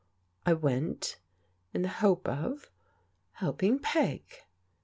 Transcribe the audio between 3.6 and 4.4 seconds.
Peg.